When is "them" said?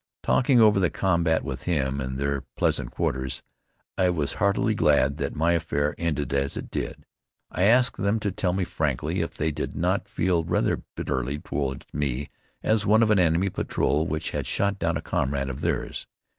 7.99-8.19